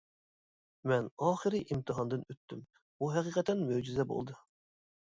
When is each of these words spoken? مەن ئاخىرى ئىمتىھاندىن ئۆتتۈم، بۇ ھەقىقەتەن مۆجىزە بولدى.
مەن 0.91 1.09
ئاخىرى 1.27 1.61
ئىمتىھاندىن 1.67 2.27
ئۆتتۈم، 2.27 2.65
بۇ 2.79 3.13
ھەقىقەتەن 3.19 3.65
مۆجىزە 3.71 4.09
بولدى. 4.17 4.43